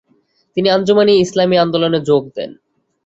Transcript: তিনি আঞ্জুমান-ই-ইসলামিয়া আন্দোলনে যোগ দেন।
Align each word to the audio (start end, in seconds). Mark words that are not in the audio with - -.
তিনি 0.57 0.67
আঞ্জুমান-ই-ইসলামিয়া 0.69 1.63
আন্দোলনে 1.65 1.99
যোগ 2.01 2.23
দেন। 2.35 2.51